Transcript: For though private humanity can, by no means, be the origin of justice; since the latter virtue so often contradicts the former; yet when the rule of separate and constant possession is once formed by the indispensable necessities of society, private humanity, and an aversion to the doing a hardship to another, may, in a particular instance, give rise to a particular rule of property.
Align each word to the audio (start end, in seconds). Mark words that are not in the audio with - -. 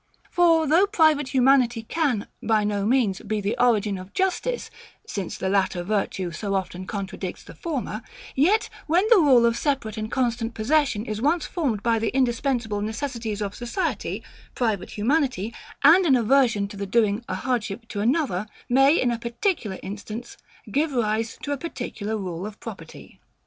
For 0.31 0.65
though 0.65 0.87
private 0.87 1.27
humanity 1.27 1.83
can, 1.83 2.25
by 2.41 2.63
no 2.63 2.87
means, 2.87 3.19
be 3.21 3.39
the 3.39 3.55
origin 3.59 3.99
of 3.99 4.13
justice; 4.15 4.71
since 5.05 5.37
the 5.37 5.47
latter 5.47 5.83
virtue 5.83 6.31
so 6.31 6.55
often 6.55 6.87
contradicts 6.87 7.43
the 7.43 7.53
former; 7.53 8.01
yet 8.33 8.67
when 8.87 9.05
the 9.11 9.19
rule 9.19 9.45
of 9.45 9.55
separate 9.55 9.97
and 9.97 10.11
constant 10.11 10.55
possession 10.55 11.05
is 11.05 11.21
once 11.21 11.45
formed 11.45 11.83
by 11.83 11.99
the 11.99 12.09
indispensable 12.17 12.81
necessities 12.81 13.43
of 13.43 13.53
society, 13.53 14.23
private 14.55 14.89
humanity, 14.89 15.53
and 15.83 16.07
an 16.07 16.15
aversion 16.15 16.67
to 16.69 16.77
the 16.77 16.87
doing 16.87 17.23
a 17.29 17.35
hardship 17.35 17.87
to 17.89 17.99
another, 18.01 18.47
may, 18.67 18.99
in 18.99 19.11
a 19.11 19.19
particular 19.19 19.77
instance, 19.83 20.35
give 20.71 20.93
rise 20.93 21.37
to 21.43 21.51
a 21.51 21.57
particular 21.57 22.17
rule 22.17 22.47
of 22.47 22.59
property. 22.59 23.19